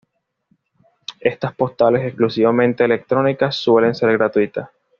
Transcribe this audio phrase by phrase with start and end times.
[1.19, 4.67] Estas postales, exclusivamente electrónicas, suelen ser gratuitas.